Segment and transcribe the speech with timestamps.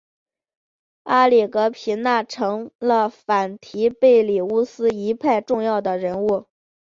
[1.03, 6.47] 阿格里皮娜成了反提贝里乌斯一派的重要人物。